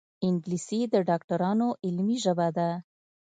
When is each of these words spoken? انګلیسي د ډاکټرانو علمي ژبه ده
انګلیسي 0.27 0.79
د 0.93 0.95
ډاکټرانو 1.09 1.67
علمي 1.85 2.17
ژبه 2.23 2.47
ده 2.57 2.69